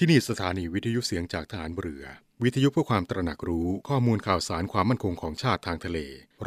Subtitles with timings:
[0.00, 2.04] ที่นี่สถานีวิทยุเสียงจากฐานเรือ
[2.42, 5.98] วิทยุเพื่อความตระหนักรู้ข้อมูลข่าวสารความมั่นคงของชาติทางทะเล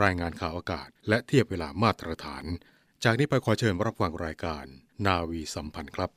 [0.04, 2.44] รายงานข่าวอากาศ และเทียบเวลามาตรฐาน
[3.04, 4.66] จากนี้ไปขอเชิญรับฟังรายการ
[5.06, 6.12] นาวีสัมพันธ์ครับ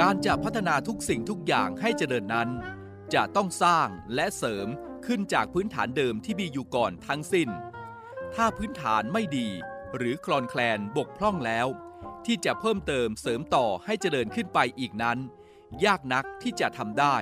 [0.00, 2.48] การจะพัฒนาทุกสิ่งทุกอย่างให้เจริญนั้น
[3.14, 4.68] จะต้องสร้างและเสริม
[5.06, 7.48] ขึ้นจากพื้นฐานเดิมที่มีอยู่ก่อนทั้งสิ้น
[8.34, 9.48] ถ้าพื้นฐานไม่ดี
[9.96, 11.66] หรือคลอนแคลนบกพร่องแล้ว
[12.26, 15.18] ที่จะเพิ่มเติมเสริมต่อให้เจริญขึ้นไปอีกนั้น
[15.84, 17.16] ยากนักที่จะทำได้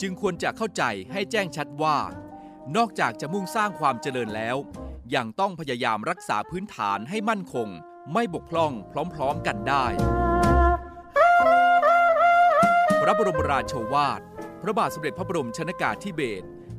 [0.00, 0.82] จึงควรจะเข้าใจ
[1.12, 1.98] ให้แจ้งชัดว่า
[2.76, 4.56] นอกจากจะมุ่งสร้างความเจริญแล้ว
[5.14, 7.68] ยังต้องพยายามรักษาพื้นฐานให้มั่นคง
[8.12, 8.72] ไม่บกพร่อง
[9.14, 9.86] พร้อมๆกันได้
[13.00, 14.20] พระบรมราโชวาท
[14.62, 16.46] พระบาทสมเด็จพระบรมชนากาธิเบศร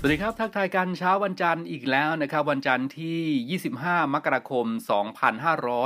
[0.00, 4.66] สวัสดีครับ ทักทายกันเช้าวันจันทร์อีกแล้วนะครับ วันจันทร์ที่ 25 มกราคม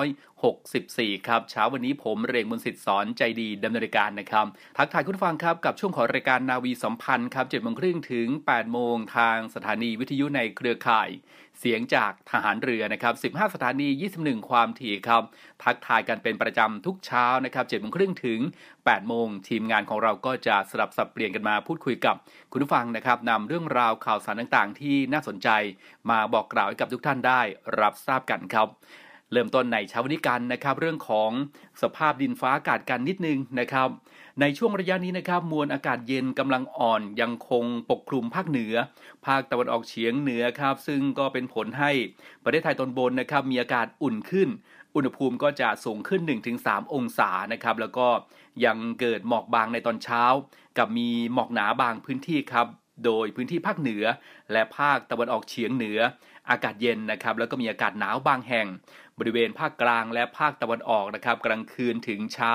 [0.03, 4.47] 2564 ครับ เช้าวันนี้ผมเรงบุญสิทธิ์สอนใจดีดำเนินรายการนะครับ
[4.79, 11.09] ทักทายคุณฟังครับ กับช่วงของรายการนาวีสัมพันธ์ครับ7โมงครึ่งถึง 8 โมงทางสถานีวิทยุในเครือข่าย
[11.65, 15.23] เสียงจากทหารเรือนะครับ 15 สถานี 21 ความถี่ครับ
[15.63, 18.41] ทักทายกันเป็นประจำทุกเช้านะครับ7โมงครึ่งถึง
[18.75, 22.17] 8 โมง ทีมงานของเราก็จะสลับสับเปลี่ยนกันมาพูดคุยกับ
[22.53, 25.49] คุณผู้ฟังนะครับนำเรื่องราวข่าวสารต่างๆ ที่น่าสนใจ
[26.11, 27.41] มาบอกกล่าวให้กับทุกท่านได้
[27.81, 28.69] รับทราบกันครับ
[29.33, 31.31] เริ่มต้นในเช้าวันนี้กันนะครับเรื่องของ
[31.83, 33.89] สภาพดินฟ้าอากาศกันนิดนึงนะครับ
[34.41, 38.75] ในช่วงระยะนี้นะครับมวลอากาศเย็นกำลังอ่อนยังคงปกคลุมภาคเหนือ
[39.27, 41.91] ภาคตะวันออกเฉียงเหนือครับซึ่งก็เป็นผลให้
[42.45, 44.49] ประเทศไทยตอนบนนะครับมีอากาศอุ่นขึ้น
[44.95, 46.21] อุณหภูมิก็จะสูงขึ้น
[46.59, 48.09] 1-3 องศานะครับแล้วก็
[48.65, 50.23] ยังเกิดหมอกบางในตอนเช้า
[50.79, 52.67] กับมีหมอกหนาบางพื้นที่ครับ
[53.05, 54.05] โดยพื้นที่ภาคเหนือ
[54.53, 55.99] และภาคตะวันออกเฉียงเหนือ
[56.51, 58.67] อากาศเย็นนะครับแล้วก็มีอากาศหนาวบางแห่ง
[59.23, 62.55] บริเวณภาคกลางและภาคตะวันออกนะครับกลางคืนถึงเช้า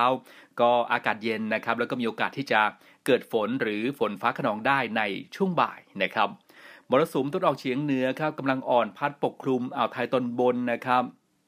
[0.62, 2.62] ก็อากาศเย็นนะครับ แล้วก็มีโอกาสที่จะ
[3.06, 5.02] เกิดฝนหรือฝนฟ้าขนองได้ใน
[5.36, 6.30] ช่วงบ่ายนะครับ
[6.90, 11.04] มรสุมตะวันออกเฉียงเหนือครับกำลังอ่อนพัดปกคลุมอ่าวไทยตอนบนนะครับ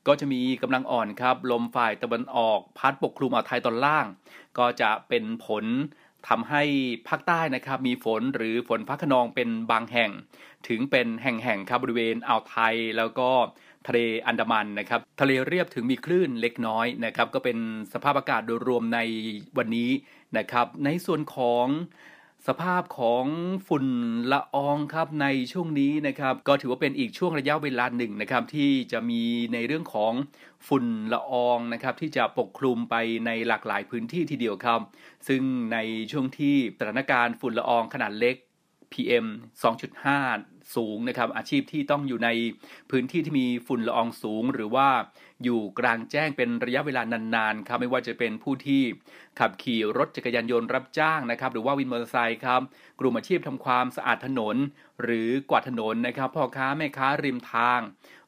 [0.08, 4.06] ก็จะมีกำลังอ่อนครับลมฝ่ายตะวันออกพัดปกคลุมอ่าวไทยตอนล่าง
[4.58, 5.66] ก็จะเป็นผล
[6.30, 6.64] ทำให้
[7.08, 10.12] ภาคใต้นะครับมีฝนหรือฝนฟ้าขนองเป็นบางแห่ง
[10.68, 13.30] ถึงเป็นแห่งๆครับบริเวณอ่าวไทยแล้วก็
[13.88, 17.58] ทะเลอันดามันนะครับทะเลเรียบถึงมีคลื่นเล็กน้อยนะครับก็เป็น
[17.94, 19.00] สภาพอากาศโดยรวมใน
[19.58, 19.92] วันนี้
[20.38, 21.66] นะครับ ในส่วนของ
[22.48, 23.26] สภาพของ
[23.68, 23.86] ฝุ่น
[24.32, 29.24] ละอองครับในช่วงนี้นะครับ ก็ถือว่าเป็นอีกช่วงระยะเวลาหนึ่งนะครับ ที่จะมี
[29.54, 30.14] ในเรื่องของ
[30.68, 32.96] ฝุ่นละอองนะครับ ที่จะปกคลุมไป
[33.26, 34.82] ในหลากหลายพื้นที่ทีเดียวครับ
[35.28, 35.42] ซึ่ง
[35.74, 35.78] ใน
[36.12, 38.36] ช่วงที่สถานการณ์ฝุ่นละอองขนาดเล็ก
[38.92, 39.26] PM
[39.64, 42.30] 2.5 สูงนะครับ อาชีพที่ต้องอยู่ใน
[42.92, 44.88] พื้นที่ที่มีฝุ่นละอองสูง หรือว่า
[45.44, 47.02] อยู่กลางแจ้งเป็นระยะเวลา
[47.36, 48.82] นานๆครับไม่ว่าจะเป็นผู้ที่
[49.40, 52.62] ขับขี่รถจักรยานยนต์รับจ้างนะครับ หรือว่าวินมอเตอร์ไซค์ครับ
[53.00, 54.56] กลุ่มอาชีพทำความสะอาดถนน
[55.04, 57.80] หรือกวาดถนนนะครับพ่อค้าแม่ค้าริมทาง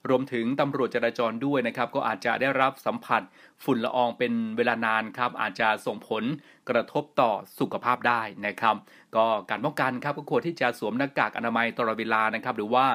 [0.10, 3.22] รวมถึงตำรวจจราจรด้วยนะครับ ก็อาจจะได้รับสัมผัส
[3.64, 6.24] ฝุ่นละอองเป็นเวลานานครับ อาจจะส่งผล
[6.70, 8.76] กระทบต่อสุขภาพได้นะครับ
[9.16, 12.86] ก็การป้องกันครับก็ควรที่จะสวมหน้ากากอนามัยตลอดเวลานะครับ หรือว่า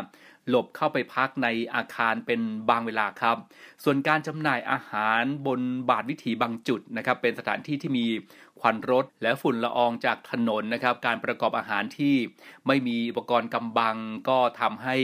[0.49, 2.41] หลบเข้าไปพักในอาคารเป็น
[2.71, 3.37] บางเวลาครับ
[3.85, 8.07] ส่วนการจำหน่ายอาหารบนบาทวิถีบางจุดนะครับ เป็นสถานที่ที่มี
[8.61, 12.15] ควันรถและฝุ่นละอองจากถนนนะครับ การประกอบอาหารที่
[12.67, 13.97] ไม่มีอุปกรณ์กำบัง
[14.29, 14.97] ก็ทำให้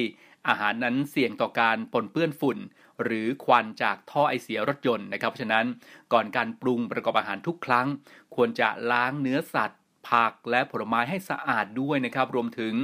[0.49, 2.59] อาหารนั้นเสี่ยงต่อการปนเปื้อนฝุ่น
[3.05, 5.67] หรือควันจากท่อไอเสียรถยนต์นะครับเพราะฉะนั้น
[6.13, 7.87] ก่อนการปรุงประกอบอาหารทุกครั้ง
[8.35, 12.75] ควรจะล้างเนื้อสัตว์ผักและผลไม้ให้สะอาดด้วยนะครับ รวมถึง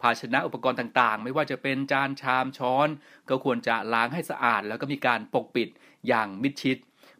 [0.00, 2.88] ภาชนะอุปกรณ์ต่างๆ ไม่ว่าจะเป็นจานชามช้อน
[3.28, 5.68] ก็ควรจะล้างให้สะอาด แล้วก็มีการปกปิด
[6.08, 6.76] อย่างมิดชิด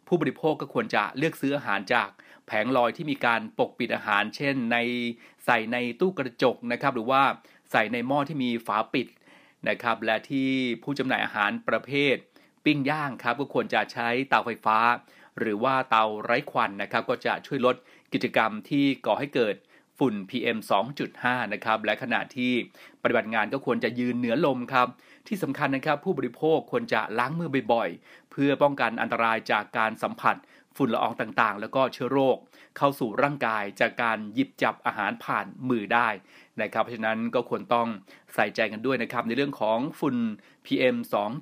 [0.07, 2.09] ผู้บริโภคก็ควรจะเลือกซื้ออาหารจาก
[2.47, 4.77] แผงลอยที่มีการปกปิดอาหาร เช่น ใน
[5.45, 7.21] ใส่ในตู้กระจกนะครับ หรือว่า
[7.71, 9.07] ใส่ในหม้อที่มีฝาปิด
[9.69, 10.49] นะครับ และที่
[10.83, 12.15] ผู้จำหน่ายอาหารประเภท
[12.65, 14.77] ปิ้งย่างครับก็ควรจะใช้เตาไฟฟ้า
[15.39, 17.75] หรือว่าเตาไร้ควันนะครับ ก็จะช่วยลด
[18.13, 19.55] กิจกรรมที่ก่อให้เกิด
[19.99, 20.57] ฝุ่น PM
[21.05, 22.53] 2.5 นะครับ และขณะที่
[23.01, 24.87] ปฏิบัติงานก็ควรจะยืนเหนือลมครับ
[25.27, 30.35] ที่สำคัญนะครับผู้บริโภคควรจะล้างมือบ่อยๆ เพื่อป้องกันอันตรายจากการสัมผัส
[30.75, 32.37] ฝุ่นละอองต่างๆ แล้วก็เชื้อโรค
[32.77, 36.07] เข้าสู่ร่างกายจากการหยิบจับอาหารผ่านมือได้
[36.61, 37.87] นะครับ เพราะฉะนั้นก็ควรต้อง
[38.35, 40.15] ใส่ใจกันด้วยนะครับ ในเรื่องของฝุ่น
[40.65, 40.95] PM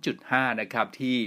[0.08, 1.18] 2.5 นะครับที่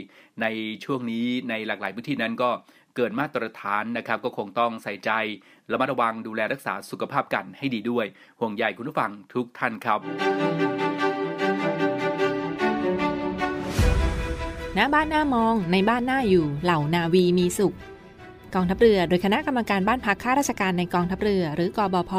[0.42, 0.46] ใน
[0.84, 2.50] ช่วงนี้ในหลากหลายพื้นที่นั้นก็
[2.96, 5.10] เกินมาตรฐานนะครับก็คงต้องใส่ใจ
[5.72, 8.06] ระมัดระวังดูแลรักษาสุขภาพกันให้ดีด้วย
[8.40, 10.00] ห่วงใยคุณผู้ฟังทุกท่านครับ
[14.74, 17.76] หน้าบ้านหน้ามองในบ้านหน้าอยู่เหล่านาวีมีสุข
[18.54, 22.12] กองทัพเรือ โดยคณะกรรมการบ้านพักข้าราชการในกองทัพเรือ หรือกอบพ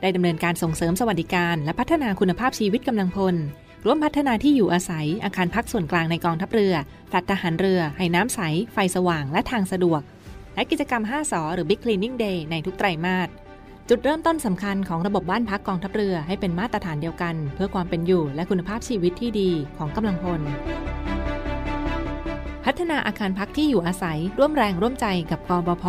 [0.00, 3.34] ได้ดำเนินการส่งเสริมสวัสดิการ และพัฒนาคุณภาพชีวิตกำลังพล
[3.84, 6.74] ร่วมพัฒนาที่อยู่อาศัย อาคารพักส่วนกลางในกองทัพเรือ
[7.08, 8.40] แฟลตทหารเรือ ให้น้ำใส
[8.72, 10.00] ไฟสว่างและทางสะดวก
[10.54, 13.28] และกิจกรรม 5สอหรือ Big Cleaning Day ในทุกไตรมาส
[13.88, 20.40] จุดเริ่มต้นสำคัญของระบบบ้านพักกองทัพเรือให้เป็นมาตรฐานเดียวกัน เพื่อความเป็นอยู่และคุณภาพชีวิตที่ดีของกำลังพล
[22.70, 25.84] พัฒนาอาคารพักที่อยู่อาศัยร่วมแรงร่วมใจกับกบพ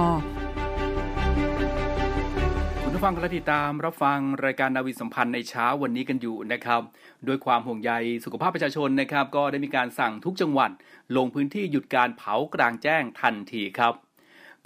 [2.82, 6.82] คุณผู้ฟังกำลังติดตามรับฟังรายการนาวีสัมพันธ์ในเช้าวันนี้กันอยู่นะครับ
[7.28, 7.92] ด้วยความห่วงใย
[8.26, 10.72] สุขภาพประชาชนนะครับ ก็ได้มีการสั่งทุกจังหวัด
[11.18, 13.94] ลงพื้นที่หยุดการเผากลางแจ้งทันทีครับ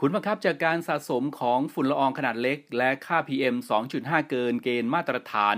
[0.04, 3.56] คุณบังคับจากการสะสมของฝุ่นละอองขนาดเล็ก และค่า PM
[3.94, 5.56] 2.5 เกินเกณฑ์มาตรฐาน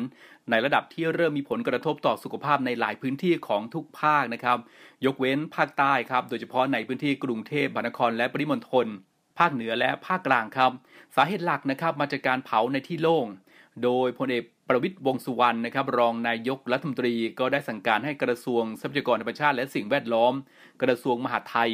[0.49, 4.57] ในระดับที่เริ่มมีผลกระทบต่อสุขภาพในหลายพื้นที่ของทุกภาคนะครับ
[5.05, 8.87] ยกเว้นภาคใต้ครับ โดยเฉพาะในพื้นที่กรุงเทพมหานครและปริมณฑล
[9.39, 10.71] ภาคเหนือและภาคกลางครับ
[11.15, 13.27] สาเหตุหลักนะครับมาจากการเผาในที่โล่ง
[13.83, 20.33] โดยพลเอกประวิตยวงสุวรรณนะครับ รองนายกรัฐมนตรีก็ได้สั่งการให้กระทรวงทรัพยากรธรรมชาติและสิ่งแวดล้อม
[20.83, 21.71] กระทรวงมหาดไทย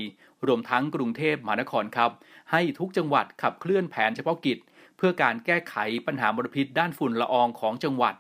[0.48, 2.12] รวมทั้งกรุงเทพมหานครครับ
[2.51, 4.57] ให้ทุกจังหวัดขับเคลื่อนแผนเฉพาะกิจ
[4.98, 5.75] เพื่อการแก้ไข
[6.07, 8.16] ปัญหามลพิษด้านฝุ่นละอองของจังหวัด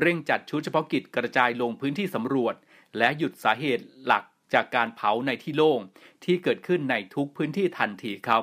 [0.00, 2.54] เร่งจัดชุดเฉพาะกิจกระจายลงพื้นที่สำรวจ
[2.98, 5.80] และหยุดสาเหตุหลักจากการเผาในที่โล่ง
[6.24, 8.42] ที่เกิดขึ้นในทุกพื้นที่ทันทีครับ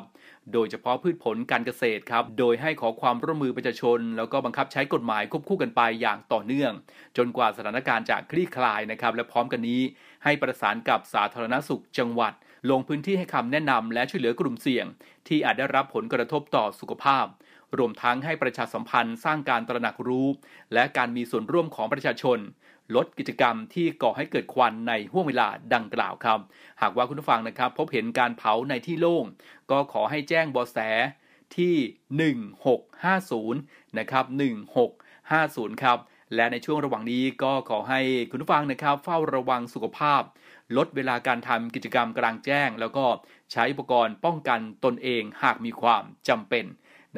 [0.53, 6.71] โดยเฉพาะพืชผลการเกษตรครับ โดยให้ขอความร่วมมือประชาชน แล้วก็บังคับใช้กฎหมายควบคู่กันไปอย่างต่อเนื่อง
[7.17, 9.81] จนกว่าสถานการณ์จะคลี่คลายนะครับ และพร้อมกันนี้
[10.23, 12.33] ให้ประสานกับสาธารณสุขจังหวัด
[12.69, 14.85] ลงพื้นที่ให้คำแนะนำและช่วยเหลือกลุ่มเสี่ยง
[15.27, 17.25] ที่อาจได้รับผลกระทบต่อสุขภาพ
[17.77, 20.27] รวมทั้งให้ประชาสัมพันธ์สร้างการตระหนักรู้
[20.73, 22.39] และการมีส่วนร่วมของประชาชน
[22.95, 26.39] ลดกิจกรรมที่ก่อให้เกิดควันในห่วงเวลาดังกล่าวครับ
[26.81, 29.25] หากว่าคุณผู้ฟังนะครับ พบเห็นการเผาในที่โล่ง
[29.71, 30.77] ก็ขอให้แจ้งบาะแส
[31.57, 31.75] ที่
[33.45, 34.25] 1650 นะครับ
[35.03, 35.97] 1650 ครับ
[36.35, 40.21] และในช่วงระหว่างนี้ก็ขอให้คุณผู้ฟังนะครับ เฝ้าระวังสุขภาพ
[40.77, 43.05] ลดเวลาการทำกิจกรรมกลางแจ้ง แล้วก็
[43.51, 46.65] ใช้อุปกรณ์ป้องกันตนเองหากมีความจำเป็น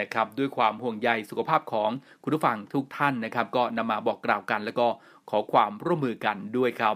[0.02, 1.90] นะครับด้วยความห่วงใยสุขภาพของ
[2.24, 4.88] คุณผู้ฟังทุกท่านนะครับ ก็นำมาบอกกล่าวกัน แล้วก็
[5.30, 6.96] ขอความร่วมมือกันด้วยครับ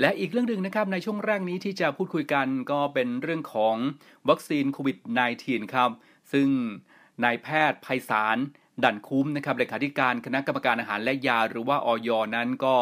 [0.00, 3.76] และอีกเรื่องหนึ่งนะครับในช่วงแรกนี้ที่จะพูดคุยกันก็เป็นเรื่องของ
[4.28, 4.98] วัคซีนโควิด
[5.36, 5.90] -19 ครับ
[6.32, 6.48] ซึ่ง
[7.24, 8.38] นายแพทย์ไพศาล
[8.84, 12.76] ดันคุ้มนะครับเลขาธิการคณะกรรมการอาหารและยา หรือว่าออยนั้นก็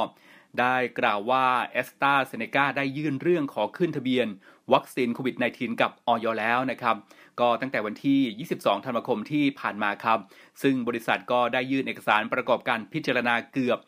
[0.61, 4.27] ได้กล่าวว่าแอสตราเซเนกาได้ยื่นเรื่องขอขึ้นทะเบียน
[4.73, 6.97] วัคซีนโควิด -19 กับออยแล้วนะครับ
[7.41, 10.19] ก็ตั้งแต่วันที่ 22 ธันวาคมที่ผ่านมาครับ
[10.63, 13.79] ซึ่งบริษัทก็ได้ยื่นเอกสารประกอบการพิจารณาเกือบ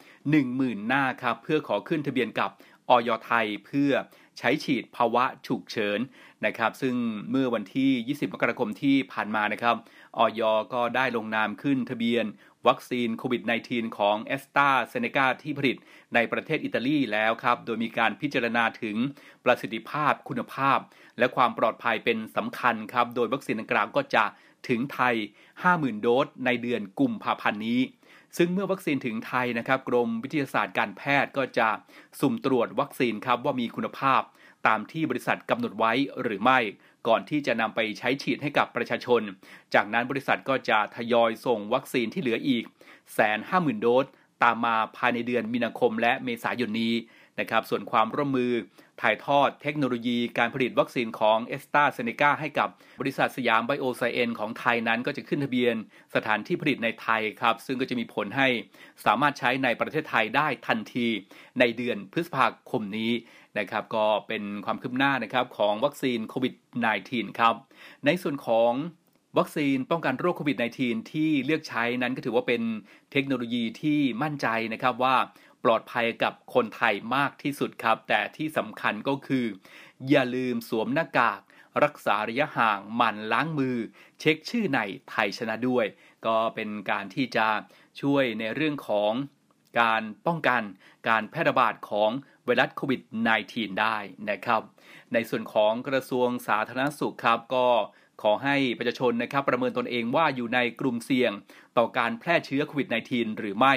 [0.41, 2.51] 10,000 หน้าครับ เพื่อขอขึ้นทะเบียนกับ
[2.89, 3.93] ออยไทยเพื่อ
[4.41, 6.01] ใช้ฉีดภาวะฉุกเฉิน
[6.47, 6.95] นะครับซึ่ง
[7.31, 9.77] เมื่อวันที่ 20 มกราคมที่ผ่านมานะครับ
[10.17, 10.43] ออย
[10.73, 12.25] ก็ได้ลงนามขึ้นทะเบียน
[12.67, 15.77] วัคซีนโควิด -19 ของแอสตราเซเนกาที่ผลิต
[16.15, 18.97] ในประเทศอิตาลีแล้วครับ โดยมีการพิจารณาถึง
[19.45, 20.79] ประสิทธิภาพคุณภาพ
[21.19, 24.25] และความปลอดภัยเป็นสำคัญครับ โดยวัคซีนดังกล่าวก็จะ
[24.69, 25.15] ถึงไทย
[25.55, 27.81] 50,000 โดสในเดือนกุมภาพันธ์นี้
[28.37, 31.69] ซึ่งเมื่อวัคซีนถึงไทยนะครับ กรมวิทยาศาสตร์การแพทย์ก็จะ
[32.21, 34.23] สุ่มตรวจวัคซีนครับว่ามีคุณภาพ
[34.67, 36.59] ตามที่บริษัทกำหนดไว้หรือไม่
[37.09, 39.23] ก่อนที่จะนำไปใช้ฉีดให้กับประชาชน
[39.75, 42.65] จากนั้นบริษัทก็จะทยอยส่งวัคซีนที่เหลืออีก
[43.15, 44.07] แสนห้าหมื่นโดส
[44.43, 46.95] ตามมาภายในเดือนมีนาคมและเมษายนนี้
[47.41, 48.53] นะครับส่วนความร่วมมือ
[49.01, 52.69] ถ่ายทอดเทคโนโลยีการผลิตวัคซีนของเอสตาเซเนกาให้กับ
[53.01, 55.75] บริษัทสยามไบโอไซเอนของไทยนั้นก็จะขึ้นทะเบียน
[56.15, 58.49] สถานที่ผลิตในไทยครับ ซึ่งก็จะมีผลให้
[59.05, 61.09] สามารถใช้ในประเทศไทยได้ทันที
[61.61, 63.13] ในเดือนพฤษภาคมนี้
[63.59, 66.55] นะครับก็เป็นความคืบหน้านะครับของวัคซีนโควิด
[66.97, 67.55] -19 ครับ
[68.07, 68.73] ในส่วนของ
[69.39, 72.63] วัคซีนป้องกันโรคโควิด -19 ที่เลือกใช้นั้นก็ถือว่าเป็น
[73.13, 75.15] เทคโนโลยีที่มั่นใจนะครับว่า
[75.65, 79.47] ปลอดภัยกับคนไทยมากที่สุดครับ แต่ที่สำคัญก็คือ
[80.09, 81.41] อย่าลืมสวมหน้ากาก
[81.85, 83.77] รักษาระยะห่างหมั่นล้างมือ
[84.19, 85.87] เช็คชื่อในไทยชนะด้วย
[86.27, 87.49] ก็เป็นการที่จะ
[88.01, 89.13] ช่วยในเรื่องของ
[89.81, 90.63] การป้องกัน
[91.09, 92.11] การแพร่ระบาดของ
[92.45, 93.01] ไวรัสโควิด
[93.41, 93.97] -19 ได้
[94.31, 94.63] นะครับ
[95.13, 97.69] ในส่วนของกระทรวงสาธารณสุขครับก็
[98.23, 101.33] ขอให้ประชาชนนะครับประเมินตนเองว่าอยู่ในกลุ่มเสี่ยง
[101.79, 103.75] ต่อการแพร่เชื้อโควิด -19 หรือไม่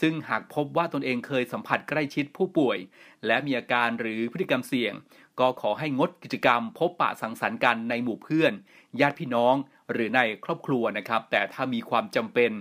[0.00, 2.78] ซึ่งหากพบว่าตนเองเคยสัมผัสใกล้ชิดผู้ป่วย
[3.26, 4.92] และมีอาการหรือพฤติกรรมเสี่ยง
[5.40, 8.52] ก็ขอให้งดกิจกรรม พบปะสังสรรค์กันในหมู่เพื่อน
[9.00, 9.54] ญาติพี่น้อง
[9.92, 12.52] หรือในครอบครัวนะครับ แต่ถ้ามีความจำเป็น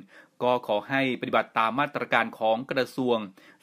[0.43, 3.17] ก็ขอให้ปฏิบัติตามมาตรการของกระทรวง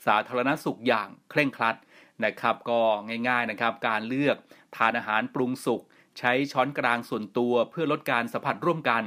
[0.07, 1.77] สาธารณสุขอย่างเคร่งครัด
[2.25, 2.81] นะครับ ก็
[3.29, 4.37] ง่าย ๆนะครับ การเลือก
[4.77, 5.83] ทานอาหารปรุงสุก
[6.19, 9.03] ใช้ช้อนกลางส่วนตัวเพื่อลดการสัมผัสร่วมกัน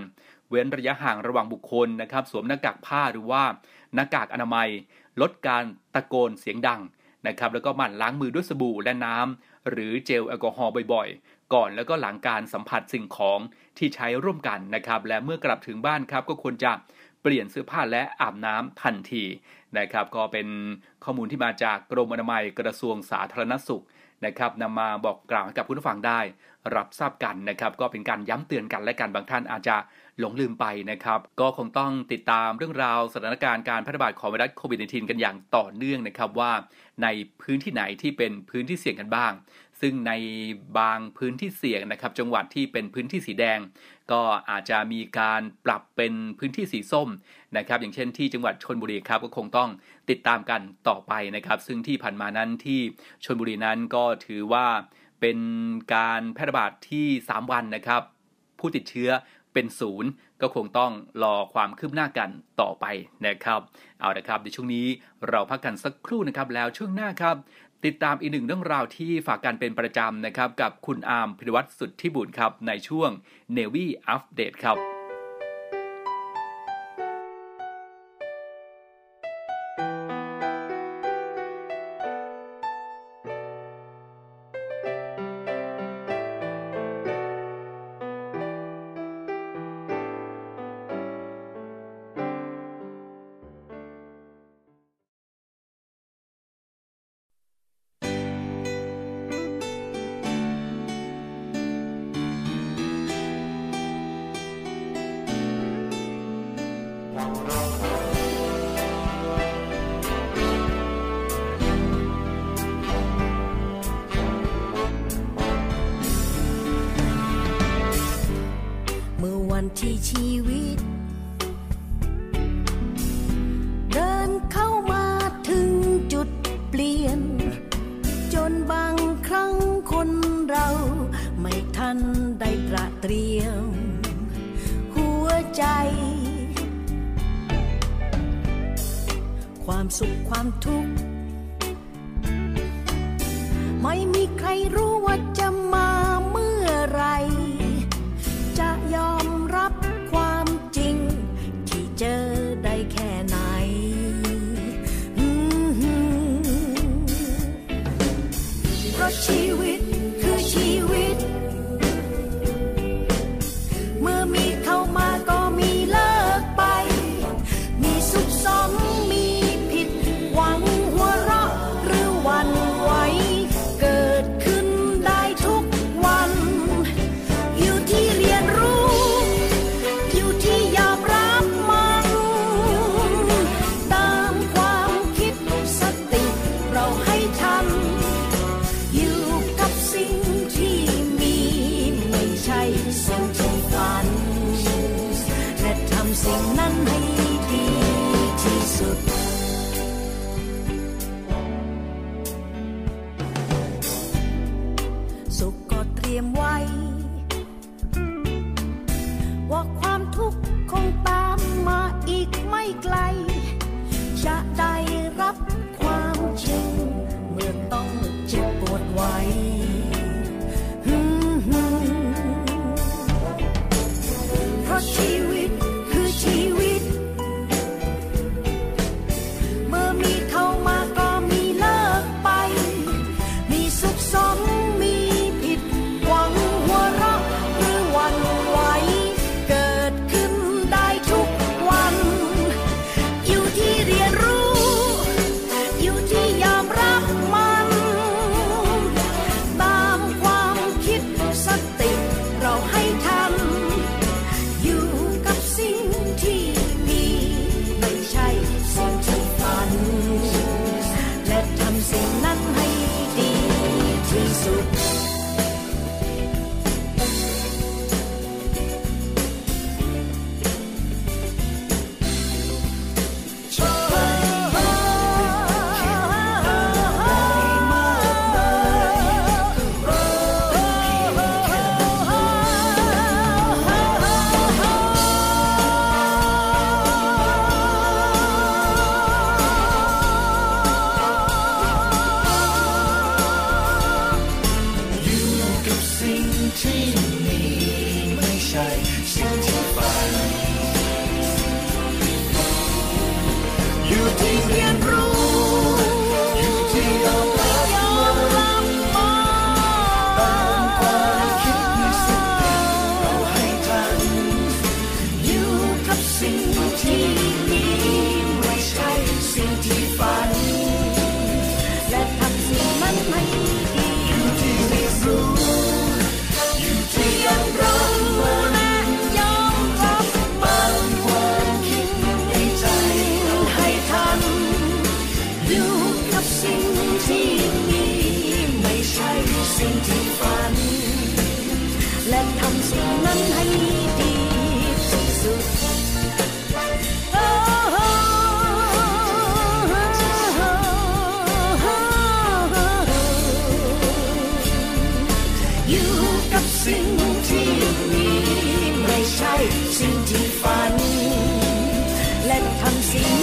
[0.50, 3.44] เว้นระยะห่างระหว่างบุคคลนะครับ สวมหน้ากากผ้าหรือว่า
[3.96, 4.70] หน้ากากอนามัย
[5.22, 5.64] ลดการ
[5.96, 6.82] ตะโกนเสียงดัง
[7.28, 13.40] นะครับ แล้วก็หมั่นล้างมือด้วยสบู่และน้ำหรือเจลแอลกอฮอล์บ่อยๆ ก่อนแล้วก็หลังการสัมผัสสิ่งของ
[13.78, 16.72] ที่ใช้ร่วมกันนะครับ และเมื่อกลับถึงบ้านครับก็ควรจะ
[17.22, 19.24] เปลี่ยนเสื้อผ้าและอาบน้ำทันที
[19.78, 20.48] นะครับ ก็เป็น
[21.04, 23.84] ข้อมูลที่มาจากกรมอนามัยกระทรวงสาธารณสุข
[24.26, 26.20] นะครับนำมาบอกกล่าวให้กับผู้ฟังได้
[26.76, 29.76] รับทราบกันนะครับก็เป็นการย้ำเตือนกันและกันบางท่านอาจจะ
[30.20, 36.52] หลงลืมไปนะครับก็คงต้องติดตามเรื่องราวสถานการณ์การแพร่ระบาดของไวรัสโควิด -19 กันอย่างต่อเนื่องนะครับว่า
[37.04, 37.08] ใน
[37.42, 39.32] พื้นที่ไหนที่เป็นพื้นที่เสี่ยงกันบ้าง
[39.82, 40.12] ซึ่งใน
[40.78, 43.60] บางพื้นที่เสี่ยงนะครับ จังหวัดที่เป็นพื้นที่สีแดง
[44.12, 47.10] ก็อาจจะมีการปรับเป็นพื้นที่สีส้ม
[47.58, 49.70] นะครับ อย่างเช่นที่จังหวัดชนบุรีครับก็คงต้อง
[50.10, 52.80] ติดตามกันต่อไปนะครับ ซึ่งที่ผ่านมานั้นที่
[53.24, 54.66] ชนบุรีนั้นก็ถือว่า
[55.22, 55.40] เป็น
[55.96, 58.02] การแพร่ระบาดที่ 3 วันนะครับ
[58.60, 59.10] ผู้ติดเชื้อ
[59.54, 60.10] เป็นศูนย์
[60.42, 60.92] ก็คงต้อง
[61.24, 62.30] รอความคืบหน้ากัน
[62.62, 62.86] ต่อไป
[63.28, 63.60] นะครับ
[64.00, 64.88] เอาละครับในช่วงนี้
[65.30, 67.36] เราพักกันสักครู่นะครับแล้วช่วงหน้าครับ
[67.86, 73.10] ติดตามอีกหนึ่งเรื่องราวที่ฝากกันเป็นประจำนะครับ กับคุณอาร์มพิรวัตรสุดที่บุญครับ ในช่วง
[73.58, 74.99] Navy Update ครับ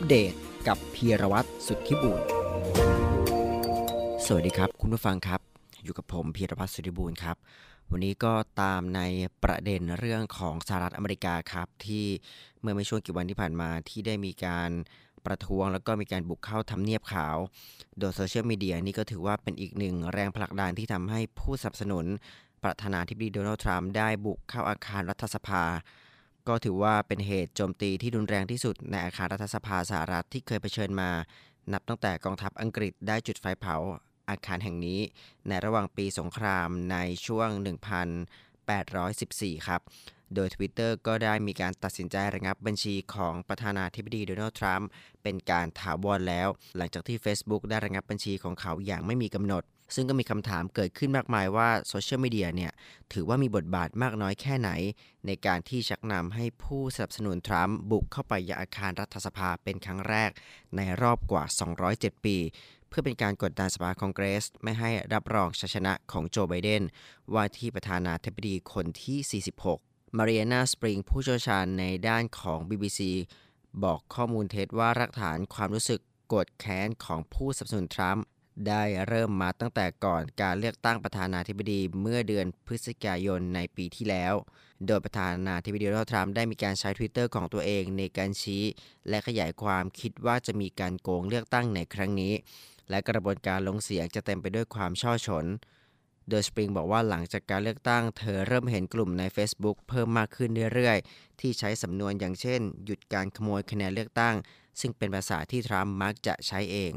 [0.09, 0.35] เดต
[0.68, 2.21] กับพีรวัตรสุทธิบุญ
[4.27, 5.40] สวัสดีครับ คุณผู้ฟังครับ
[5.85, 7.37] อยู่กับผมพีรวัตรสุทธิบุญครับ
[7.90, 9.01] วันนี้ก็ตามใน
[9.44, 12.07] ประเด็นเรื่องของสหรัฐอเมริกาครับ ที่
[12.61, 14.71] เมื่อไม่ช่วงกี่วันที่ผ่านมาที่ได้มีการ
[15.27, 17.37] ประท้วงแล้วก็มีการบุกเข้าทำเนียบขาว
[17.99, 22.07] โดยโซเชียลมีเดียนี่ก็ถือว่าเป็นอีกหนึ่งแรงผลักดันที่ทำให้ผู้สนับสนุน
[22.64, 25.64] ประธานาธิบดีโดนัลด์ทรัมป์ได้บุกเข้าอาคารรัฐสภา
[26.48, 31.11] ก็ถือว่าเป็นเหตุโจมตีที่รุนแรงที่สุดในอาคารรัฐสภาสหรัฐที่เคยเผชิญมา
[31.72, 33.76] นับตั้งแต่กองทัพอังกฤษได้จุดไฟเผา
[34.30, 35.00] อาคารแห่งนี้
[35.48, 37.48] ในระหว่างปีสงครามในช่วง
[38.78, 39.80] 1814 ครับ
[40.34, 44.88] โดย Twitter ก็ได้มีการตัดสินใจระงับบัญชีของประธานาธิบดีโดนัลด์ทรัมป์
[45.22, 52.72] เป็นการถาวรแล้ว หลังจากที่ Facebook ได้ระงับบัญชีของเขาอย่างไม่มีกำหนด ซึ่งก็มีคำถามเกิดขึ้นมากมายว่าโซเชียลมีเดียเนี่ย
[53.12, 54.70] ถือว่ามีบทบาทมากน้อยแค่ไหน
[55.27, 60.31] ในการที่ชักนำให้ผู้สนับสนุนทรัมป์บุกเข้าไปยังอาคารรัฐสภาเป็นครั้งแรก
[60.77, 61.44] ในรอบกว่า
[61.85, 62.37] 207 ปี
[62.88, 66.83] เพื่อเป็นการกดดันสภาคองเกรส ไม่ให้รับรองชัยชนะของโจไบเดน
[67.35, 69.42] ว่าที่ประธานาธิบดีคนที่
[69.74, 73.01] 46 มาริอานาสปริงผู้เชี่ยวชาญในด้านของ BBC
[73.85, 78.24] บอกข้อมูลเท็จว่ารักฐานความรู้สึกโกรธแค้นของผู้สนับสนุนทรัมป์
[78.66, 84.35] ได้เริ่มมาตั้งแต่ก่อนการเลือกตั้งประธานาธิบดีเมื่อเดือนพฤศจิกายนในปีที่แล้ว
[84.87, 88.64] โดยประธานาธิบดีโดนัลด์ทรัมป์ได้มีการใช้ Twitter ของตัวเองในการชี้
[89.09, 92.33] และขยายความคิดว่าจะมีการโกงเลือกตั้งในครั้งนี้
[92.90, 95.47] และกระบวนการลงเสียงจะเต็มไปด้วยความช่อฉน
[96.29, 104.35] โดยสปริงบอกว่าหลังจากการเลือกตั้ง เธอเริ่มเห็นกลุ่มใน Facebook เพิ่มมากขึ้นเรื่อยๆ ที่ใช้สำนวนอย่างเช่น หยุดการขโมยคะแนนเลือกตั้ง
[104.81, 106.92] ซึ่งเป็นภาษาที่ทรัมป์มักจะใช้เอง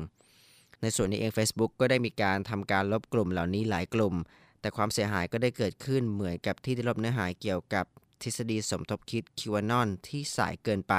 [0.81, 4.15] ในส่วนนี้เอง Facebook ก็ได้มีการทำการลบกลุ่มเหล่านี้หลายกลุ่ม
[4.61, 7.85] แต่ความเสียหายก็ได้เกิดขึ้นเหมือนกับที่ได้ลบเนื้อหาเกี่ยวกับ
[8.21, 10.95] ทฤษฎีสมทบคิดคิวานอนที่สายเกินไป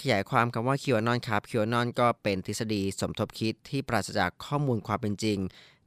[0.00, 5.38] ขยายความคำว่าคิวานอนครับคิวานอนก็เป็นทฤษฎีสมทบคิดที่ปราศจากข้อมูลความเป็นจริง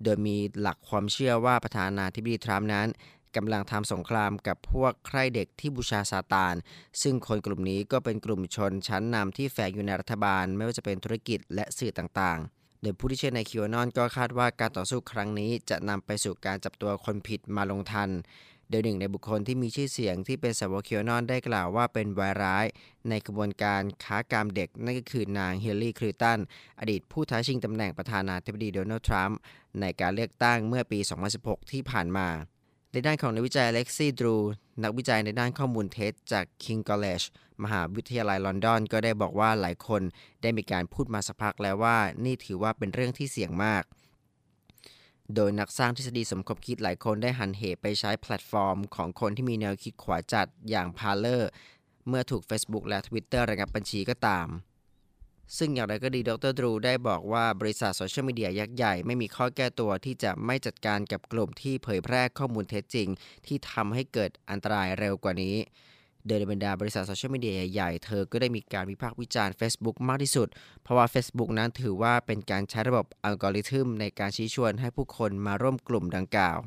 [0.04, 2.88] โดยมีหลักความเชื่อว่าประธานาธิบดีทรัมป์นั้น
[3.36, 6.56] กำลังทำสงครามกับพวกใครเด็กที่บูชาซาตาน
[7.02, 18.09] ซึ่งคนกลุ่มนี้ก็เป็นกลุ่มชนชั้นนำที่แฝงอยู่ในรัฐบาล ไม่ว่าจะเป็นธุรกิจและสื่อต่างๆ โดยผู้ที่เชื่อในคิวานอนก็คาดว่าการต่อสู้ครั้งนี้จะนำไปสู่การจับตัวคนผิดมาลงทัน
[18.69, 22.65] โดยหนึ่งในบุคคลที่มีชื่อเสียงที่เป็นสาวกคิวานอนได้กล่าวว่าเป็นวายร้าย
[23.09, 26.39] ในกระบวนการค้ากามเด็ก นั่นก็คือนางฮิลลี่คลิตัน
[26.79, 29.37] อดีตผู้ท้าชิงตำแหน่งประธานาธิบดีโดนัลด์ทรัมป์
[29.81, 30.99] ในการเลือกตั้งเมื่อปี
[31.35, 32.27] 2016 ที่ผ่านมา
[32.95, 34.36] ในด้านของนักวิจัยเล็กซี่ดรู
[34.84, 37.25] นักวิจัยในด้านข้อมูลเท็จจาก King's College
[37.63, 40.01] มหาวิทยาลัยลอนดอน ก็ได้บอกว่าหลายคน
[40.41, 43.84] ได้มีการพูดมาสักพักแล้วว่า นี่ถือว่าเป็นเรื่องที่เสี่ยงมาก
[45.36, 51.41] โดยนักสร้างทฤษฎีสมคบคิดหลายคนได้หันเหไปใช้แพลตฟอร์ม ของคนที่มีแนวคิดขวาจัดอย่าง Parler
[52.08, 54.47] เมื่อถูก Facebook และ Twitter ระงับบัญชีก็ตาม
[55.58, 63.08] ซึ่งอย่างไรก็ดีดร.ดรูได้บอกว่าบริษัทโซเชียลมีเดียยักษ์ใหญ่ไม่มีข้อแก้ตัวที่จะไม่จัดการกับกลุ่มที่เผยแพร่ข้อมูลเท็จจริง
[63.45, 65.56] ที่ทำให้เกิดอันตรายเร็วกว่านี้
[66.25, 70.47] โดยในบรรดาบริษัทโซเชียลมีเดียใหญ่ๆเธอก็ได้มีการวิพากษ์วิจารณ์ Facebook มากที่สุด
[70.84, 76.58] เพราะว่า Facebook นั้นถือว่าเป็นการใช้ระบบอัลกอริทึมในการชี้ชวนให้ผู้คนมาร่วมกลุ่มดังกล่าว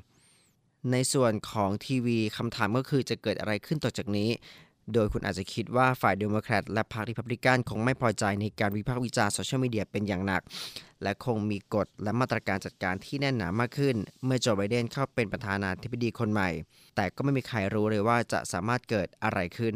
[0.92, 4.30] ในส่วนของทีวีคำถามก็คือจะเกิดอะไรขึ้นต่อจากนี้
[4.94, 10.42] โดยคุณอาจจะคิดว่าฝ่ายเดโมแครตและพรรคริพับลิกันคงไม่พอใจในการวิพากษ์วิจารณ์โซเชียลมีเดียเป็นอย่างหนัก
[11.02, 16.50] และคงมีกฎและมาตรการจัดการที่แน่นหนามากขึ้น เมื่อโจไบเดนเข้าเป็นประธานาธิบดีคนใหม่
[16.96, 19.74] แต่ก็ไม่มีใครรู้เลยว่าจะสามารถเกิดอะไรขึ้น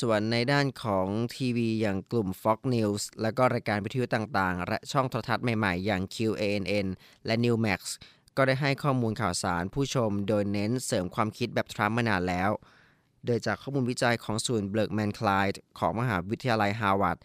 [0.00, 6.86] ส่วนในด้านของทีวีอย่างกลุ่ม Fox News และก็รายการวิทยุต่างๆ และช่องโทรทัศน์ใหม่ๆ อย่าง OANN
[7.26, 7.80] และ Newsmax
[8.36, 12.50] ก็ได้ให้ข้อมูลข่าวสารผู้ชม โดยเน้นเสริมความคิดแบบทรัมป์มานานแล้ว
[13.26, 15.46] โดยจากข้อมูลวิจัยของศูนย์เบิร์กแมนไคลน์
[15.78, 17.18] ของมหาวิทยาลัยฮาร์วาร์ด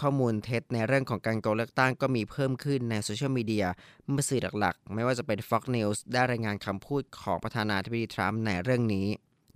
[0.00, 3.66] ข้อมูลเท็จในเรื่องของการโกงเลือกตั้งก็มีเพิ่มขึ้นในโซเชียลมีเดีย
[4.08, 9.06] เมื่อสื่อหลักๆ ไม่ว่าจะเป็น Fox News ได้รายงานคำพูดของประธานาธิบดีทรัมป์ในเรื่องนี้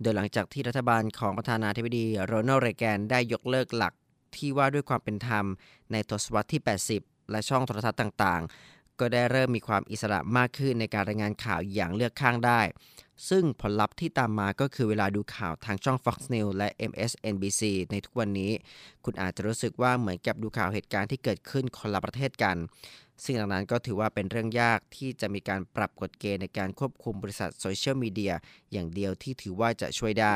[0.01, 3.93] โดยหลังจากที่รัฐบาลของประธานาธิบดีโรนัลด์เรแกนได้ยกเลิกหลัก
[4.35, 5.45] ที่ว่าด้วยความเป็นธรรม
[5.91, 6.61] ในทศวรรษที่
[6.95, 12.61] 80 และช่องโทรทัศน์ต่างๆ ก็ได้เริ่มมีความอิสระมากขึ้นในการรายงานข่าวอย่างเลือกข้างได้
[13.29, 18.51] ซึ่งผลลัพธ์ที่ตามมาก็คือเวลาดูข่าวทางช่อง Fox News และ MSNBC ในทุกวันนี้
[19.03, 22.57] คุณอาจจะรู้สึกว่าเหมือนกับดูข่าวเหตุการณ์ที่เกิดขึ้นคนละประเทศกัน
[23.23, 28.33] ซึ่งดังนั้นก็ถือว่าเป็นเรื่องยากที่จะมีการปรับกฎเกณฑ์ในการควบคุมบริษัทโซเชียลมีเดีย
[28.71, 30.35] อย่างเดียวที่ถือว่าจะช่วยได้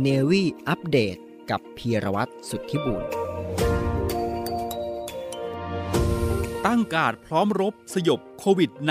[0.00, 1.16] เนวี่อัปเดต
[1.50, 3.27] กับพีรวัตรสุทธิบุญ
[6.66, 8.84] ตั้งการพร้อมรบสยบโควิด -19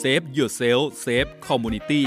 [0.00, 2.04] Save Yourself Save Community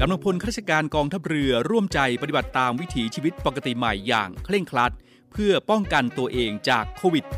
[0.00, 4.92] กำลังพลข้าราชการกองทัพเรือร่วมใจปฏิบัติตามวิถีชีวิตปกติใหม่อย่างเคร่งครัด
[5.32, 7.34] เพื่อป้องกันตัวเองจากโควิด -19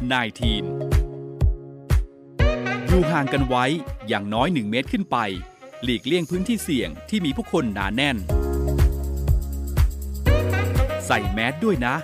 [2.87, 3.64] อยู่ห่างกันไว้
[4.09, 5.16] อย่างน้อย 1 เมตรขึ้นไป
[5.83, 8.16] หลีกเลี่ยงพื้นที่เสี่ยงที่มีผู้คนหนาแน่น
[11.07, 11.95] ใส่แมสด้วยนะ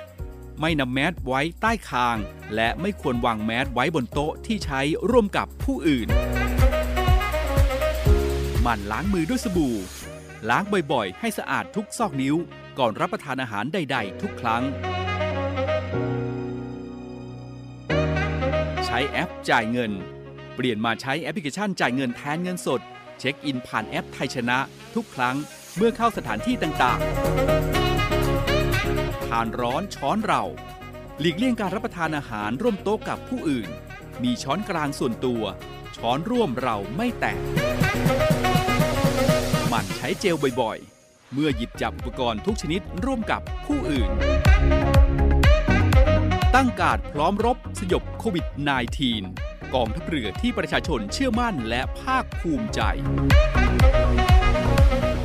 [0.60, 2.16] ไม่นำแมสไว้ใต้คาง
[2.54, 6.08] และไม่ควรวางแมสไว้บนโต๊ะที่ใช้ร่วมกับผู้อื่น
[8.62, 9.76] หมั่นล้างมือด้วยสบู่
[10.50, 12.36] ล้างบ่อยๆ ให้สะอาดทุกซอกนิ้ว
[12.78, 14.62] ก่อนรับประทานอาหารใด ๆ ทุกครั้ง
[18.86, 19.92] ใช้แอปจ่ายเงิน
[20.54, 22.80] เปลี่ยนมาใช้แอปพลิเคชันจ่ายเงินแทนเงินสด
[23.18, 24.58] เช็คอินผ่านแอปไทยชนะ
[24.94, 25.36] ทุกครั้ง
[25.76, 30.42] เมื่อเข้าสถานที่ต่างๆ ทานร้อนช้อนเรา
[31.20, 33.68] หลีกเลี่ยงการรับประทานอาหารร่วมโต๊ะกับผู้อื่น
[34.22, 35.42] มีช้อนกลางส่วนตัว
[35.96, 37.40] ช้อนร่วมเราไม่แตก
[39.68, 44.10] หมั่นใช้เจลบ่อยๆ เมื่อหยิบจับอุปกรณ์ทุกชนิดร่วมกับผู้อื่น
[46.54, 48.46] ตั้งการพร้อมรบสยบโควิด
[49.08, 52.80] -19 กองทัพเรือที่ประชาชนเชื่อมั่นและภาคภูมิใจ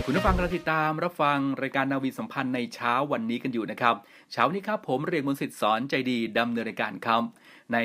[0.10, 3.96] คุณผู้ฟังกำลังติดตามรับฟังรายการนาวีสัมพันธ์ในเช้าวันนี้กันอยู่นะครับ
[4.32, 7.24] เช้านี้ครับผมเรียนมนต์สิทธิ์สอนใจดีดำเนินรายการครับ
[7.74, 7.78] ใน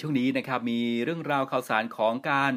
[0.00, 2.52] ช่วงนี้นะครับมีเรื่องราวข่าวสารของการ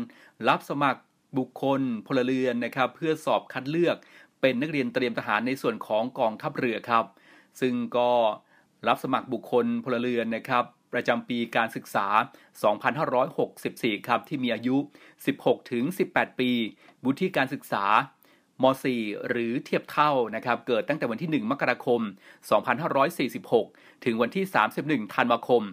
[0.48, 1.02] รับสมัคร
[1.38, 3.96] บุคคลพลเรือนนะครับ เพื่อสอบคัดเลือก
[4.42, 7.06] เป็นนักเรียนเตรียมทหารในส่วนของกองทัพเรือครับ
[7.62, 8.12] ซึ่งก็
[8.88, 12.08] รับสมัครบุคคลพลเรือนนะครับประจำปีการศึกษา
[13.28, 14.78] 2564 ครับ ที่มีอายุ
[15.24, 16.52] 16 ถึง 18 ปี
[17.04, 17.86] บุธิการศึกษา
[18.64, 18.66] ม
[18.98, 22.02] 4 หรือเทียบเท่านะครับเกิดตั้งแต่วันที่ 1 มกราคม
[22.84, 24.46] 2546 ถึงวันที่
[24.80, 25.64] 31 ธันวาคม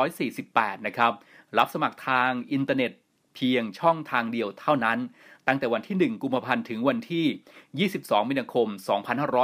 [0.00, 1.12] 2548 นะครับ
[1.58, 2.92] รับสมัครทางอินเทอร์เน็ต
[3.34, 4.98] เพียงช่องทางเดียวเท่านั้น
[5.46, 8.68] ตั้งแต่วันที่ 1 กุมภาพันธ์ถึงวันที่ 22 มีนาคม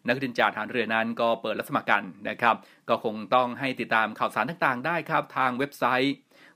[0.09, 2.57] นักเรียนจ่าฐานเรือนั้นก็เปิดรับสมัครกันนะครับ
[2.89, 6.15] ก็คงต้องให้ติดตามข่าวสารต่างๆ ได้ครับทางเว็บไซต์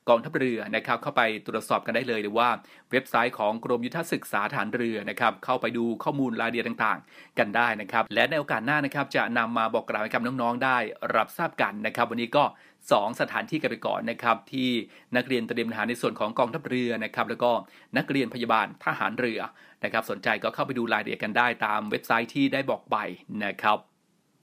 [0.09, 2.49] กองทัพเรือนะครับเข้าไปตรวจสอบกันได้เลยหรือว่า
[2.91, 10.79] เว็บไซต์ของกรมยุทธศึกษาฐานเรือนะครับเข้าไปดูข้อมูลรายละเอียดต่างๆ กันได้นะครับ และในโอกาสหน้านะครับจะนำมาบอกกล่าวให้กับน้องๆ ได้
[11.17, 12.45] รับทราบกันนะครับ วันนี้ก็
[12.83, 14.71] 2สถานที่กันไปก่อนนะครับที่
[15.17, 17.51] นักเรียนเตรียมทหารในส่วนของกองทัพเรือนะครับแล้วก็
[17.97, 19.41] นักเรียนพยาบาลทหารเรือ
[19.85, 22.97] นะครับสนใจก็เข้าไปดูรายละเอียดกันได้ตามเว็บไซต์ที่ได้บอกไป
[23.45, 23.79] นะครับ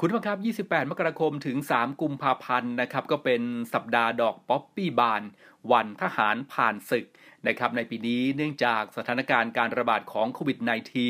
[0.04, 3.42] คุณผู้ชมครับ 28 มกราคมถึง 3 กุมภาพันธ์นะครับก็เป็น
[3.74, 5.22] สัปดาห์ดอกป๊อปปี้บาน
[5.72, 7.06] วันทหารผ่านศึก
[7.48, 10.58] นะครับในปีนี้เนื่องจากสถานการณ์การระบาดของโควิด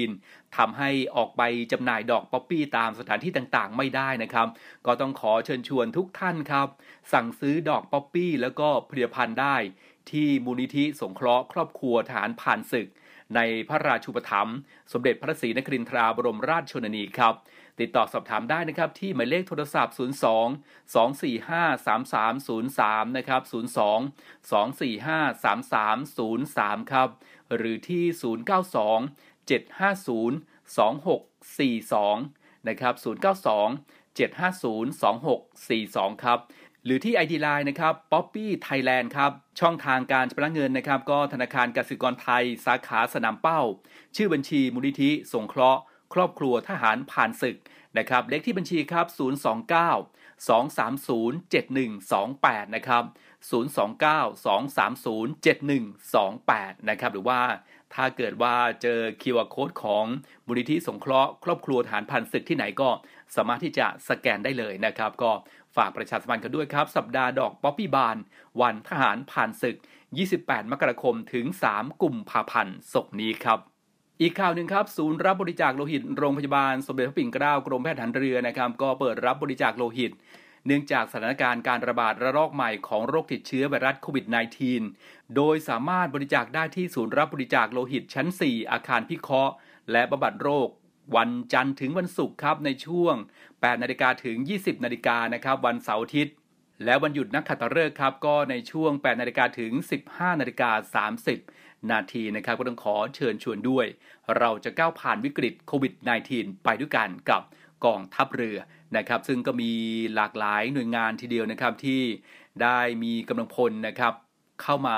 [0.02, 4.48] -19 ทำให้ออกไปจำหน่ายดอกป๊อปปี้ตามสถานที่ต่างๆ ไม่ได้นะครับ
[4.86, 6.68] ก็ต้องขอเชิญชวนทุกท่านครับ
[7.14, 9.56] สั่งซื้อดอกป๊อปปี้แล้วก็ผลิตภัณฑ์ได้
[10.12, 12.88] ที่มูลนิธิสงเคราะห์ครอบครัวทหารผ่านศึก
[13.36, 14.56] ในพระราชูปถัมภ์
[14.92, 17.34] สมเด็จพระศรีนครินทราบรมราชชนนีครับ
[17.82, 20.06] ติดต่อสอบถามได้นะครับที่หมายเลขโทรศัพท์ 02 245
[21.88, 23.54] 3303 นะครับ 02
[24.52, 27.10] 245 3303 ครับ
[27.56, 28.04] หรือที่
[28.60, 30.32] 092 750
[30.78, 34.86] 2642 นะครับ 092 750
[36.10, 36.40] 2642 ครับ
[36.86, 43.62] หรือที่ ID Line นะครับ Poppy Thailand ครับ ช่องทางการชำระเงินนะครับ ก็ธนาคารกสิกรไทย สาขาสนามเป้า
[44.16, 45.82] ชื่อบัญชีมูลนิธิสงเคราะห์
[46.14, 47.58] ครอบครัวทหารผ่านศึก
[47.98, 53.04] นะครับเลขที่บัญชีครับ 029 230 7128 นะครับ
[53.52, 53.52] 029
[54.46, 57.42] 230 7128 นะครับ หรือว่า
[57.94, 60.06] ถ้าเกิดว่าเจอ QR Code ของ
[60.48, 62.90] มูลนิธิสงเคราะห์ครอบครัวทหารผ่านศึกที่ไหนก็
[63.36, 65.32] สามารถที่จะสแกนได้เลยนะครับ ก็
[65.76, 68.18] ฝากประชาสัมพันธ์กันด้วยครับ สัปดาห์ดอกป๊อปปี้บาน
[68.62, 69.78] วันทหารผ่านศึก
[70.24, 71.46] 28 มกราคมถึง
[71.76, 73.71] 3 กุมภาพันธ์ศกนี้ครับ
[74.24, 80.12] อีกข่าวหนึ่งครับ ศูนย์รับบริจาคโลหิตโรงพยาบาล สมเด็จพระปิ่นเกล้ากรมแพทย์ทหารเรือนะครับ ก็เปิดรับบริจาคโลหิต
[80.66, 84.26] เนื่องจากสถานการณ์การระบาดระลอกใหม่ของโรคติดเชื้อไวรัสโควิด
[84.80, 89.54] -19 โดยสามารถบริจาคได้ที่ศูนย์รับบริจาคโลหิตชั้น 4 อาคารพิเคราะห์
[89.92, 90.68] และบำบัดโรค
[91.16, 93.16] วันจันทร์ถึงวันศุกร์ครับในช่วง
[93.48, 96.34] 8 นาฬิกาถึง 20 นาฬิกานะครับวันเสาร์อาทิตย์
[96.86, 99.72] และวันหยุดนักขัตฤกษ์ครับก็ในช่วง 8 นาฬิกาถึง
[100.08, 100.72] 15 นาฬิกา
[101.10, 103.86] 30 นาทีนะครับก็ต้องขอเชิญชวนด้วย
[104.38, 105.94] เราจะก้าวผ่านวิกฤตโควิด
[106.30, 107.42] -19 ไปด้วยกันกับ
[107.86, 108.58] กองทัพเรือ
[108.98, 109.72] นะครับ ซึ่งก็มี
[110.16, 112.02] หลากหลายหน่วยงานทีเดียวนะครับที่
[112.62, 114.14] ได้มีกำลังพลนะครับ
[114.62, 114.98] เข้ามา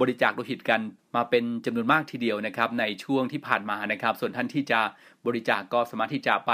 [0.00, 0.80] บริจาคโลหิตกัน
[1.16, 4.80] มาเป็นจำนวนมากทีเดียวนะครับ ในช่วงที่ผ่านมานะครับ ส่วนท่านที่จะ
[5.26, 6.52] บริจาคก็สามารถที่จะไป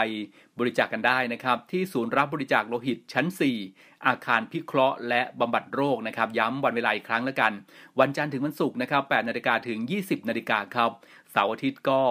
[0.59, 3.27] บริจาคกันได้นะครับ ที่ศูนย์รับบริจาคโลหิตชั้น
[3.67, 7.53] 4 อาคารพิเคราะห์และบำบัดโรคนะครับ ย้ำวันเวลาอีกครั้งแล้วกัน
[8.01, 10.91] วันจันทร์ถึงวันศุกร์นะครับ8นาฬิกาถึง 20นาฬิกาครับ
[11.31, 12.03] เสาร์อาทิตย์ก็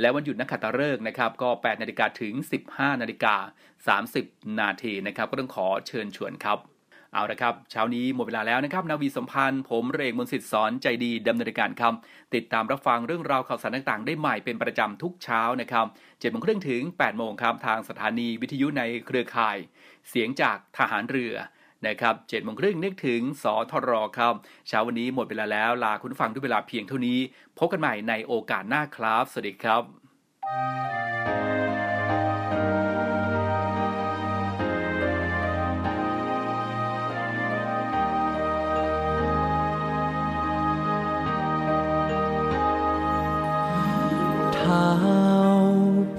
[0.00, 2.34] และวันหยุดนักขัตฤกษ์นะครับก็ 8 นาฬิกาถึง
[2.68, 3.34] 15 นาฬิกา
[3.98, 6.58] 30 นาทีนะครับ ก็ต้องขอเชิญชวนครับ
[7.14, 11.94] เอาละครับ เช้านี้หมดเวลาแล้วนะครับ นาวีสมพันธ์ ผมเรกมนต์สิทธิ์สอนใจดีดำเนินการครับ
[12.34, 19.56] ติดตามรับฟังเรื่องราวข่าวสารต่างๆ ได้ใหม่เป็นประจำทุกเช้านะครับ7โมงครึ่งถึง8โมงครับ ทางสถานีวิทยุในเครือข่าย
[20.08, 21.34] เสียงจากทหารเรือ
[21.86, 24.34] นะครับ7โมงครึ่งนึกถึงสทรครับ
[24.68, 27.18] เช้าวันนี้หมดเวลาแล้ว ลาคุณฟังด้วยเวลาเพียงเท่านี้
[27.58, 29.82] พบกันใหม่ในโอกาสหน้าครับ สวัสดีครับ
[44.72, 45.00] เท้า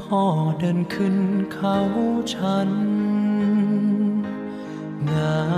[0.01, 0.23] พ่อ
[0.59, 1.17] เดินขึ้น
[1.53, 1.79] เขา
[2.33, 2.71] ชัน
[5.11, 5.51] งา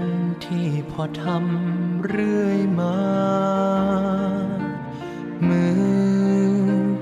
[0.00, 0.02] น
[0.44, 2.98] ที่พ่อทำเรื่อยมา
[5.48, 5.84] มือ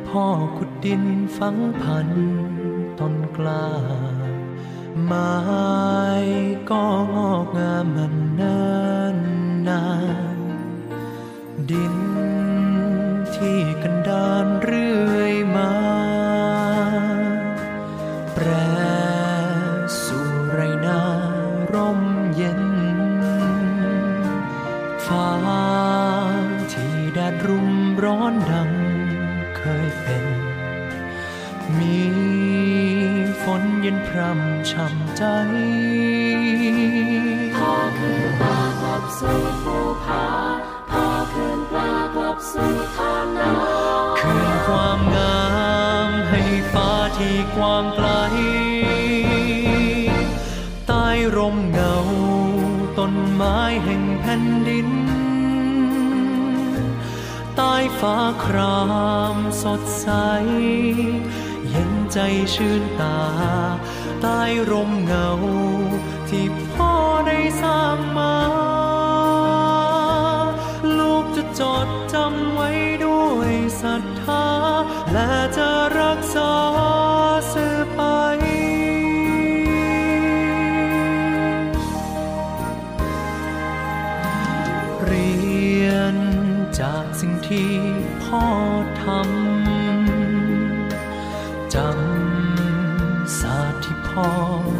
[0.08, 0.26] พ่อ
[0.56, 1.04] ขุดดิน
[1.36, 2.08] ฝังพัน
[2.98, 3.68] ต้นกล้า
[5.04, 5.36] ไม้
[6.70, 8.68] ก็งอกงามมันเนิ่
[9.16, 9.18] น
[9.68, 9.84] นา
[10.36, 10.38] น
[11.70, 11.96] ดิน
[13.88, 15.72] นดานเรื่อยมา
[18.34, 18.48] แปร
[20.04, 21.02] สู่ไรนา
[21.72, 22.00] ร่ม
[22.36, 22.62] เย็น
[25.06, 25.30] ฟ้า
[26.72, 27.70] ที่แดดรุม
[28.04, 28.70] ร้อนดัง
[29.56, 30.26] เคยเป็น
[31.78, 31.98] มี
[33.42, 35.24] ฝนเย็นพรำช่ำใจ
[37.56, 40.26] พาคืนปลากลับสู่ภูผา
[40.90, 43.07] พาคืนปลากลับสู่ทา
[47.58, 48.08] ที่กว้างไกล
[50.88, 51.96] ใต้ร่มเงา
[52.98, 54.90] ต้นไม้แห่งแผ่นดิน
[57.56, 58.82] ใต้ฟ้าครา
[59.34, 60.08] มสดใส
[61.68, 62.18] เย็นใจ
[62.54, 63.20] ชื่นตา
[64.22, 64.40] ใต้
[64.70, 65.30] ร่มเงา
[66.28, 66.92] ที่พ่อ
[67.26, 68.36] ได้สร้างมา
[70.98, 72.70] ลูกจะจดจำไว้
[73.04, 74.46] ด้วยศรัทธา
[75.12, 75.70] และจะ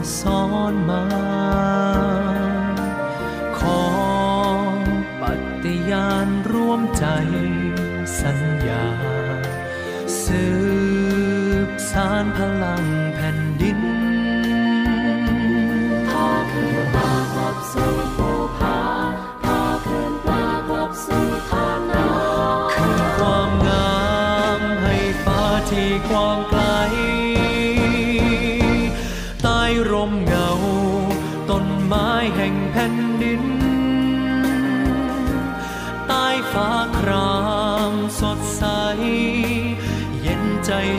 [0.09, 1.05] อสอนมา
[3.59, 3.83] ขอ
[5.21, 5.23] ป
[5.63, 7.07] ฏิญาณร่วมใจ
[8.21, 8.87] สัญญา
[10.25, 10.45] สื
[11.69, 12.85] บสารพลัง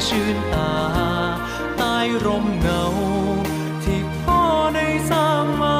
[0.09, 0.73] ชื่นตา
[1.77, 1.95] ใต้
[2.25, 2.83] ร่มเงา
[3.83, 4.41] ที่พ่อ
[4.75, 5.79] ได้สร้างมา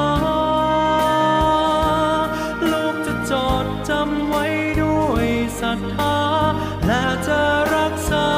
[2.70, 3.32] ลูกจะจ
[3.64, 4.44] ดจำไว้
[4.82, 5.28] ด้วย
[5.60, 6.18] ศรัทธา
[6.86, 7.42] และจะ
[7.74, 8.28] รักษา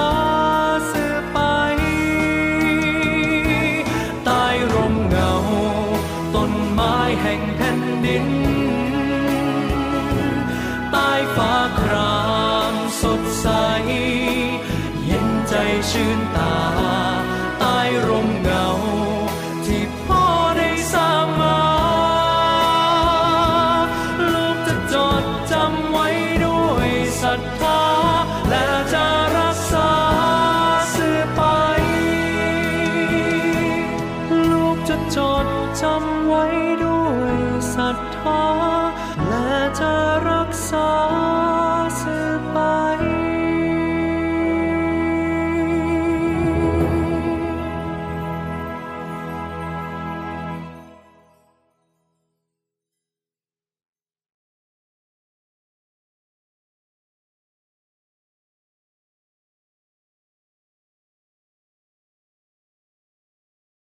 [0.91, 1.39] สืบไป
[4.25, 5.35] ใต้ร่มเงา
[6.35, 8.27] ต้นไม้แห่งแผ่นดิน